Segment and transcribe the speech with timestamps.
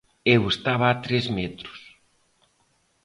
[0.35, 1.79] Eu estaba a tres metros.